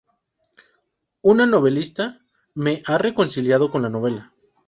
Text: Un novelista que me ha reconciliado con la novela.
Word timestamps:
Un 1.33 1.37
novelista 1.49 2.05
que 2.11 2.19
me 2.55 2.81
ha 2.87 2.97
reconciliado 2.97 3.69
con 3.69 3.83
la 3.83 3.89
novela. 3.91 4.33